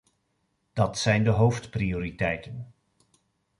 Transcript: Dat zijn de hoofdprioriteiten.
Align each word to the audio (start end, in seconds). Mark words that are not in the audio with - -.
Dat 0.73 0.97
zijn 0.99 1.23
de 1.23 1.29
hoofdprioriteiten. 1.29 2.73